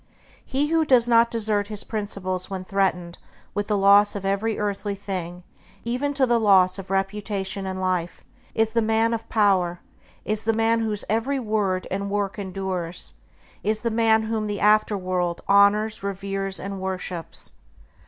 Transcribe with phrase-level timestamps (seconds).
[0.43, 3.19] He who does not desert his principles when threatened
[3.53, 5.43] with the loss of every earthly thing,
[5.83, 8.25] even to the loss of reputation and life,
[8.55, 9.79] is the man of power;
[10.25, 13.13] is the man whose every word and work endures;
[13.63, 17.51] is the man whom the afterworld honors, reveres, and worships.